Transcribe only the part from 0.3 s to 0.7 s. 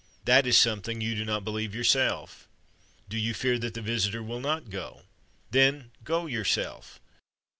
is